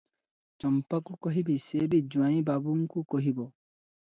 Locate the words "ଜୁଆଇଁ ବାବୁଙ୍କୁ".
2.17-3.05